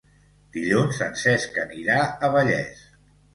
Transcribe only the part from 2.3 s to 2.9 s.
Vallés.